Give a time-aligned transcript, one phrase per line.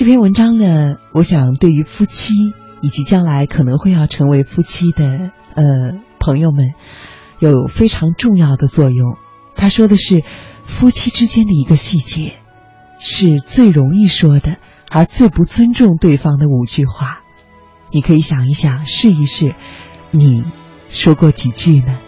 [0.00, 2.32] 这篇文章呢，我想对于夫妻
[2.80, 6.72] 以及将来可能会要成为夫妻的呃朋友们，
[7.38, 9.18] 有非常重要的作用。
[9.54, 10.24] 他说的是
[10.64, 12.36] 夫妻之间的一个细节，
[12.98, 14.56] 是最容易说的，
[14.88, 17.20] 而最不尊重对方的五句话。
[17.92, 19.54] 你可以想一想，试一试，
[20.12, 20.46] 你
[20.88, 21.98] 说过几句呢？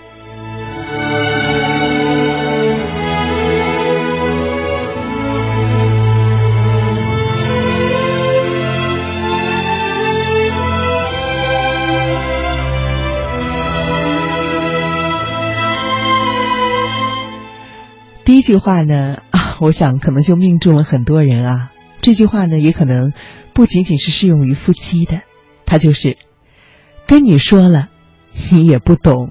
[18.52, 21.70] 句话呢，啊， 我想可能就命中了很多人啊。
[22.02, 23.14] 这句话呢，也可能
[23.54, 25.22] 不仅仅是适用于夫妻的，
[25.64, 26.18] 它就是
[27.06, 27.88] 跟你说了，
[28.50, 29.30] 你也不懂。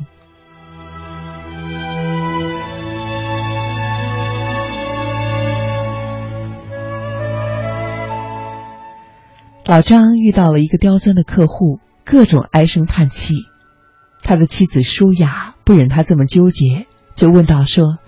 [9.67, 13.35] 老张遇到了一个刁钻的客户，各种唉声叹气。
[14.23, 17.99] 他的妻子舒雅不忍他这么纠结，就问道：“说。”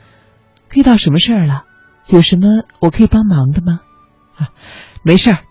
[0.74, 1.64] 遇到什么事儿了？
[2.08, 3.80] 有什么我可以帮忙的吗？
[4.36, 4.50] 啊，
[5.04, 5.44] 没事儿，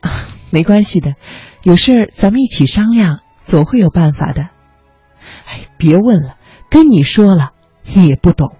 [0.00, 1.14] 啊，没关系的，
[1.62, 4.48] 有事儿咱们一起商量，总会有办法的。
[5.46, 6.36] 哎，别问了，
[6.70, 7.50] 跟你说了，
[7.84, 8.56] 你也不懂。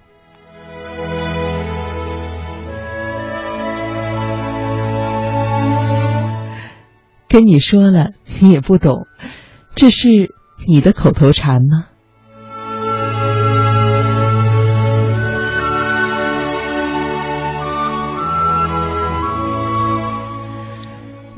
[7.28, 9.06] 跟你说了，你也不懂，
[9.74, 10.34] 这是
[10.66, 11.86] 你的口头禅吗？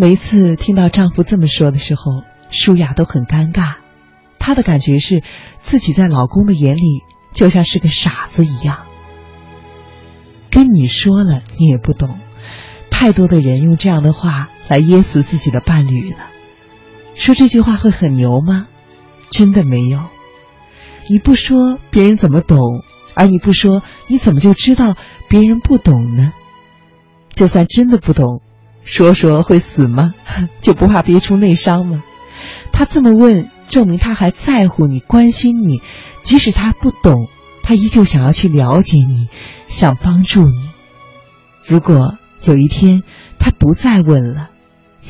[0.00, 3.78] 每一次听到丈夫这么说的时候，舒雅都很尴尬。
[4.38, 5.24] 她的感觉是，
[5.64, 7.02] 自己在老公的眼里
[7.34, 8.86] 就像是个傻子一样。
[10.52, 12.20] 跟你说了，你也不懂。
[12.92, 16.18] 太多的人用这样的话来噎死自己的伴侣了。
[17.16, 18.68] 说这句话会很牛吗？
[19.32, 20.04] 真的没有。
[21.08, 22.84] 你不说，别人怎么懂？
[23.14, 24.94] 而你不说，你怎么就知道
[25.28, 26.32] 别人不懂呢？
[27.34, 28.42] 就算真的不懂。
[28.88, 30.12] 说说会死吗？
[30.62, 32.02] 就不怕憋出内伤吗？
[32.72, 35.82] 他这么问，证明他还在乎你，关心你。
[36.22, 37.28] 即使他不懂，
[37.62, 39.28] 他依旧想要去了解你，
[39.66, 40.70] 想帮助你。
[41.66, 43.02] 如果有一天
[43.38, 44.48] 他不再问了，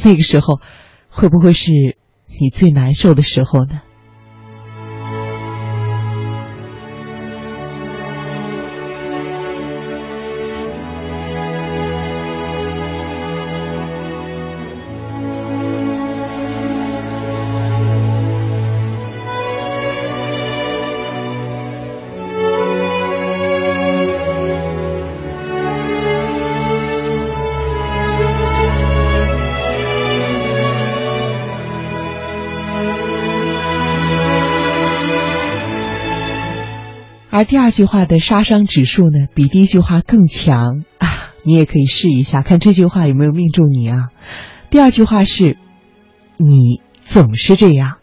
[0.03, 0.61] 那个时候，
[1.09, 1.71] 会不会是
[2.27, 3.81] 你最难受的时候呢？
[37.31, 41.33] 而第二句话的杀伤指数呢，比第一句话更强啊！
[41.43, 44.09] 你也可以试一下，看这句话有没有命中你啊。
[44.71, 45.59] 第二句话是：
[46.39, 47.99] 你总是这样。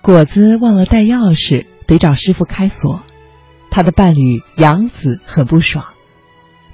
[0.00, 3.02] 果子忘了带钥匙，得找师傅开锁。
[3.70, 5.84] 他的伴侣杨子很不爽，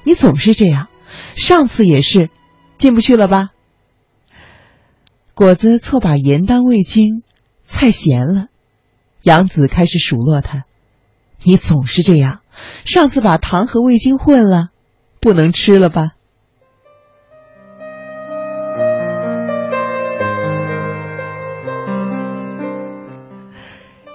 [0.05, 0.89] 你总是这样。
[1.37, 2.31] 上次也是，
[2.79, 3.51] 进不去了吧？
[5.35, 7.23] 果子错把盐当味精，
[7.67, 8.47] 菜咸了。
[9.23, 10.65] 杨子开始数落他
[11.43, 12.41] ：“你总是这样，
[12.85, 14.69] 上次把糖和味精混了，
[15.21, 16.09] 不能吃了吧？”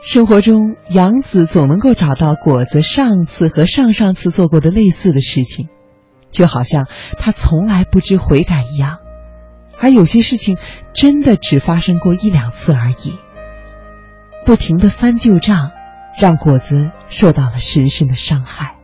[0.01, 5.67] 生活中，杨子总能够找到果子上次和上上次做过的类似的事情。
[6.31, 8.99] 就好像他从来不知悔改一样，
[9.79, 10.57] 而有些事情
[10.93, 13.19] 真的只发生过一两次而已。
[14.45, 15.71] 不停的翻旧账，
[16.19, 18.78] 让果子受到了深深的伤害。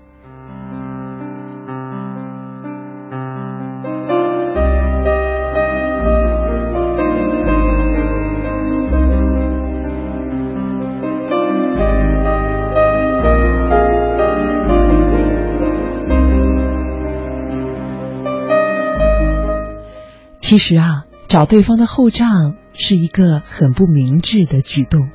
[20.45, 25.09] 其实啊，找对方的后账是一个很不明智的举动，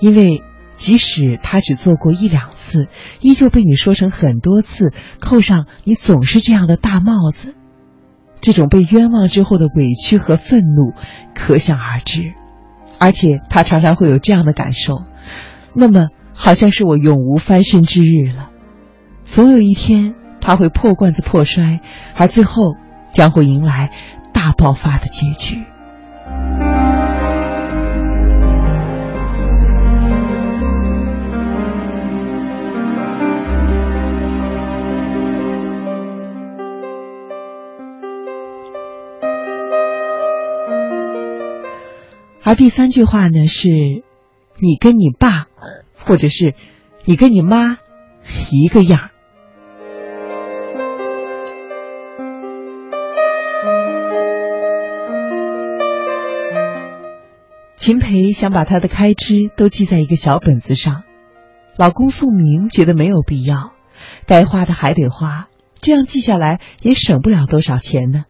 [0.00, 0.42] 因为
[0.74, 2.88] 即使他只做过一两次，
[3.20, 7.54] 依旧被你说成很多次，扣上你总是这样的大帽子，
[8.40, 10.94] 这种被冤枉之后的委屈和愤怒
[11.34, 12.32] 可想而知。
[12.98, 15.02] 而且他常常会有这样的感受，
[15.74, 18.48] 那么好像是我永无翻身之日了。
[19.24, 21.80] 总有一天他会破罐子破摔，
[22.16, 22.76] 而最后
[23.12, 23.90] 将会迎来
[24.34, 25.64] 大爆发的结局。
[42.46, 43.70] 而第三句话呢，是
[44.58, 45.46] 你跟你爸，
[46.04, 46.54] 或者是
[47.06, 47.78] 你跟你妈
[48.50, 49.13] 一个样。
[57.84, 61.02] 秦培想把他的开支都记在一个小本子上，
[61.76, 63.74] 老公宋明觉得没有必要，
[64.24, 65.48] 该花的还得花，
[65.82, 68.24] 这样记下来也省不了多少钱呢。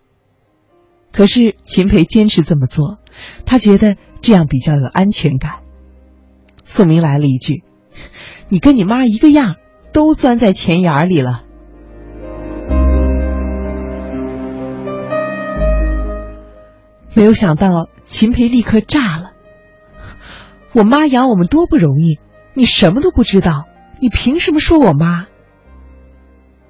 [1.12, 2.98] 可是秦培坚持这么做。
[3.46, 5.60] 他觉得这样比较有安全感。
[6.64, 7.62] 宋明来了一句
[8.50, 9.54] ：“你跟你妈一个样，
[9.92, 11.44] 都钻在钱眼里了。”
[17.14, 19.30] 没有想到秦培立刻炸了
[20.74, 22.18] ：“我妈养我们多不容易，
[22.52, 23.68] 你什么都不知道，
[24.00, 25.26] 你凭什么说我妈？”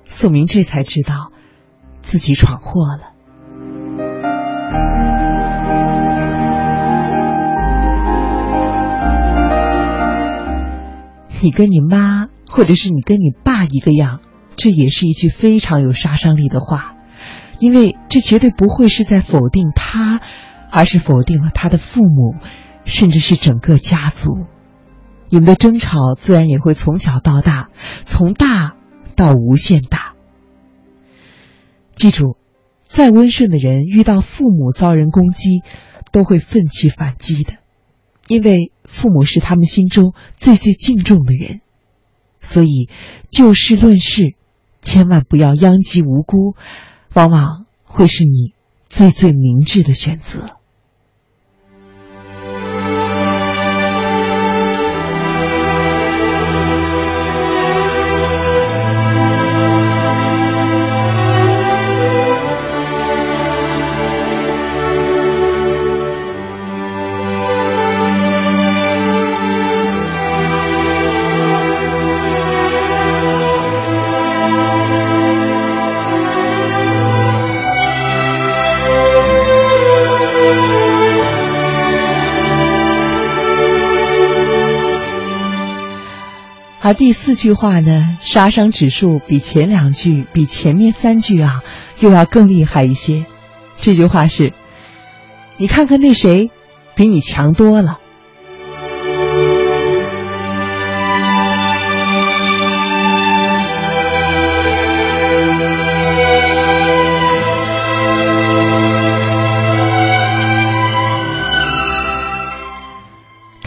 [0.05, 1.33] 宋明这才知道
[2.03, 3.15] 自己闯祸了。
[11.41, 14.21] 你跟你妈，或者是你跟你爸一个样，
[14.55, 16.95] 这也是一句非常有杀伤力的话，
[17.59, 20.21] 因为这绝对不会是在否定他，
[20.71, 22.35] 而是否定了他的父母，
[22.85, 24.47] 甚至是整个家族。
[25.29, 27.71] 你们的争吵自然也会从小到大，
[28.05, 28.77] 从大
[29.17, 30.15] 到无限大。
[31.97, 32.37] 记住，
[32.87, 35.63] 再温顺的人遇到父母遭人攻击，
[36.13, 37.55] 都会奋起反击的。
[38.29, 41.61] 因为父母是他们心中最最敬重的人，
[42.41, 42.89] 所以
[43.31, 44.35] 就事论事，
[44.83, 46.55] 千万不要殃及无辜，
[47.13, 48.55] 往往会是你
[48.89, 50.57] 最最明智的选择。
[86.85, 91.63] 而第四句话呢，杀伤指数比前两句、比前面三句啊，
[91.99, 93.25] 又要更厉害一些。
[93.81, 94.53] 这句话是：
[95.57, 96.51] 你看看那谁，
[96.95, 98.01] 比你强多了。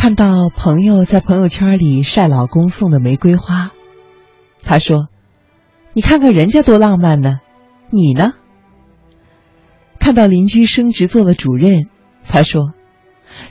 [0.08, 3.72] 看到朋友在朋友圈里晒老公送的玫瑰花，
[4.64, 5.10] 他说
[5.92, 7.42] ：“你看看人家多浪漫呢，
[7.90, 8.32] 你呢？”
[10.00, 11.90] 看到邻居升职做了主任，
[12.26, 12.72] 他说：“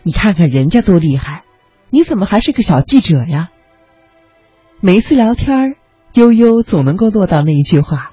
[0.02, 1.44] 你看看人家多厉害，
[1.90, 3.50] 你怎么还是个小记者呀？”
[4.80, 5.76] 每一次聊天，
[6.14, 8.12] 悠悠总能够落到那一句话：“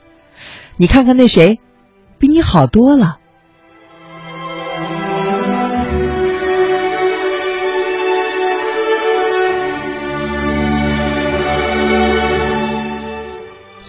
[0.75, 1.61] 你看看那谁，
[2.19, 3.19] 比你好多了。”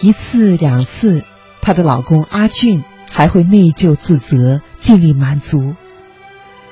[0.05, 1.23] 一次两次，
[1.63, 5.75] 她的老公阿俊还会内疚自责，尽力满足；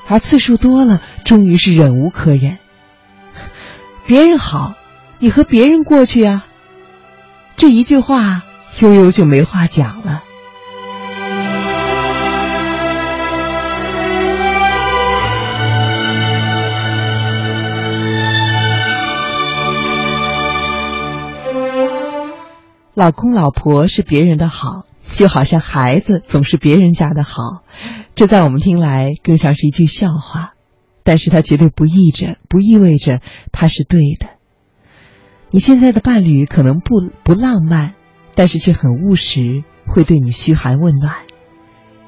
[0.08, 2.60] 而次数多了，终于是忍无可忍。
[4.06, 4.76] 别人好，
[5.18, 6.46] 你和别人过去啊！
[7.56, 8.44] 这一句话，
[8.82, 10.22] 悠悠就没话讲了。
[22.94, 27.64] 老公老婆是别人的好，就好像孩子总是别人家的好，
[28.14, 30.54] 这在我们听来更像是一句笑话，
[31.04, 33.20] 但是它绝对不意着，不意味着
[33.52, 34.28] 它是对的。
[35.50, 37.96] 你现在的伴侣可能不不浪漫，
[38.36, 41.26] 但是却很务实，会对你嘘寒问暖；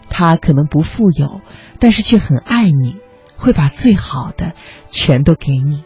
[0.07, 1.41] 他可能不富有，
[1.79, 2.97] 但是却很爱你，
[3.37, 4.53] 会把最好的
[4.87, 5.83] 全都给你。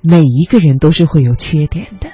[0.00, 2.07] 每一个人都是会有缺点的。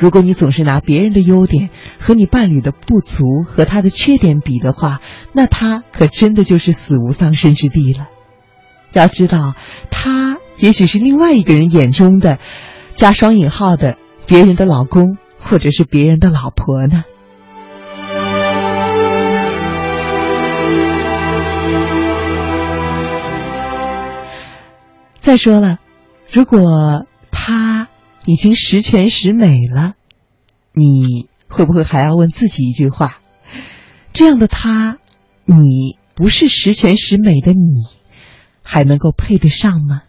[0.00, 5.00] 如果你总是拿别人的优点和你伴侣的不足和他的缺点比的话，
[5.34, 8.08] 那他可真的就是死无葬身之地了。
[8.94, 9.54] 要知道，
[9.90, 12.38] 他也许是另外一个人眼中的
[12.94, 17.04] 加双引号的别人的老公，或者是别人的老婆呢。
[25.18, 25.78] 再说了，
[26.32, 27.88] 如果他
[28.30, 29.94] 已经十全十美了，
[30.72, 33.18] 你会不会还要问自己一句话：
[34.12, 34.98] 这样的他，
[35.44, 37.86] 你不是十全十美的你，
[38.62, 40.02] 还能够配得上吗？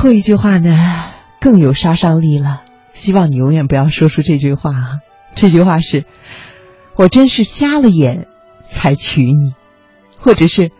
[0.00, 1.04] 后一句话呢，
[1.42, 2.62] 更有杀伤力了。
[2.90, 5.00] 希望你永远不要说出这句话啊！
[5.34, 6.06] 这句话是
[6.96, 8.26] ：“我真是瞎了眼
[8.64, 9.52] 才娶你，
[10.18, 10.70] 或者是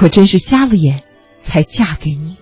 [0.00, 1.02] 我真是瞎了眼
[1.42, 2.38] 才嫁给你。”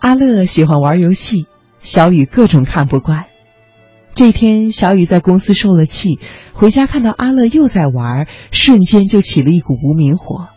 [0.00, 1.46] 阿乐喜欢玩游戏，
[1.78, 3.24] 小雨各种看不惯。
[4.16, 6.20] 这天，小雨在公司受了气，
[6.54, 10.48] 回家看到阿乐又在玩，瞬间就起了一股无名火。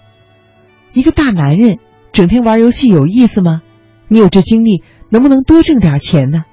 [0.94, 1.78] 一个大男人
[2.14, 3.62] 整天玩游戏有意思吗？
[4.08, 6.46] 你有这精力，能不能多挣点钱呢？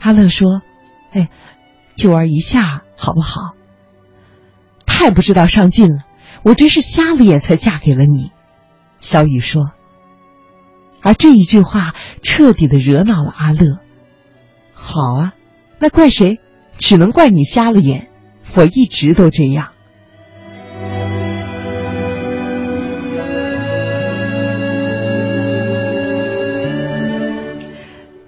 [0.00, 0.62] 阿乐说
[1.14, 1.28] ：“哎，
[1.94, 3.52] 就玩一下好不好？”
[4.84, 5.98] 太不知道上进了，
[6.42, 8.32] 我真是瞎了眼才嫁给了你。
[8.98, 9.70] 小雨说。
[11.02, 13.78] 而这一句话彻底的惹恼了阿乐。
[14.86, 15.34] 好啊。
[15.78, 16.38] 那怪谁？
[16.78, 18.08] 只能怪你瞎了眼。
[18.54, 19.72] 我一直都这样。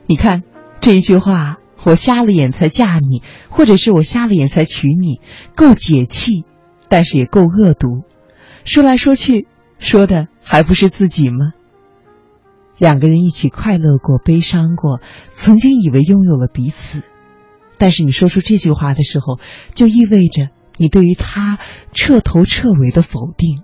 [0.07, 0.43] 你看
[0.81, 5.21] 这一句话，我瞎了眼才嫁你，或者是我瞎了眼才娶你，
[5.55, 6.45] 够解气，
[6.89, 8.03] 但是也够恶毒。
[8.65, 9.47] 说来说去，
[9.79, 11.53] 说的还不是自己吗？
[12.79, 17.03] 两个人一起快乐过，悲伤过，曾经以为拥有了彼此。
[17.77, 19.39] 但是你说出这句话的时候，
[19.75, 21.59] 就意味着你对于他
[21.93, 23.63] 彻头彻尾的否定。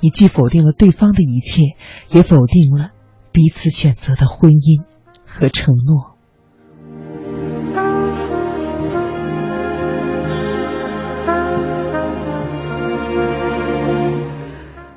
[0.00, 1.62] 你既否定了对方的一切，
[2.10, 2.90] 也否定了
[3.32, 4.84] 彼此选择的婚姻
[5.24, 6.16] 和承诺。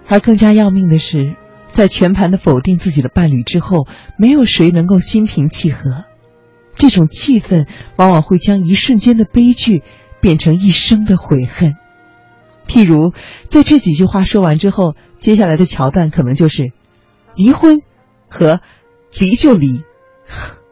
[0.08, 1.38] 而更加要命的是，
[1.72, 3.88] 在全盘的否定自己的伴侣之后，
[4.18, 6.06] 没有谁能够心平气和。
[6.76, 9.84] 这种气氛往往会将一瞬间的悲剧
[10.20, 11.76] 变成一生的悔恨。
[12.68, 13.14] 譬如，
[13.50, 16.72] 在这几句话说完之后，接下来的桥段可能就是
[17.36, 17.82] 离婚
[18.30, 18.62] 和
[19.18, 19.84] 离就离。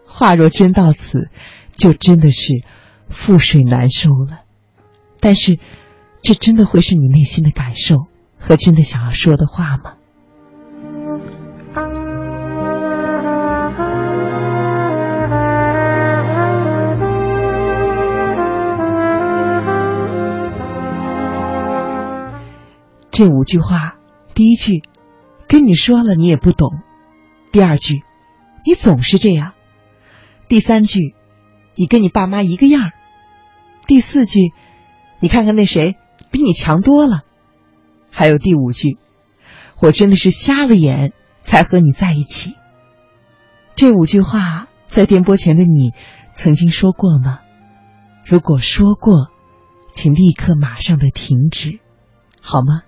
[0.06, 1.29] 话若真到此，
[1.75, 2.63] 就真的是
[3.12, 4.41] 覆水难收了。
[5.20, 5.60] 但是，
[6.22, 9.96] 这真的会是你内心的感受和真的想要说的话吗？
[23.19, 23.97] 这五句话，
[24.33, 24.81] 第一句，
[25.49, 26.69] 跟你说了你也不懂；
[27.51, 28.01] 第二句，
[28.65, 29.55] 你总是这样；
[30.47, 31.15] 第三句，
[31.75, 32.91] 你跟你爸妈一个样；
[33.85, 34.53] 第四句，
[35.19, 35.97] 你看看那谁
[36.31, 37.23] 比你强多了；
[38.09, 38.97] 还有第五句，
[39.81, 41.11] 我真的是瞎了眼
[41.43, 42.53] 才和你在一起。
[43.75, 45.91] 这五句话在电波前的你
[46.33, 47.39] 曾经说过吗？
[48.25, 49.27] 如果说过，
[49.93, 51.81] 请立刻马上的停止，
[52.41, 52.83] 好吗？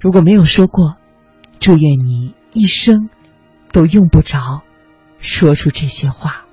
[0.00, 0.96] 如果没有说过，
[1.58, 3.10] 祝愿你一生
[3.70, 4.62] 都用不着
[5.18, 6.46] 说出这些话。